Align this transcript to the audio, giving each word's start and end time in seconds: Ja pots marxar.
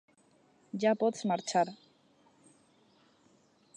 Ja 0.83 0.93
pots 1.03 1.21
marxar. 1.31 1.65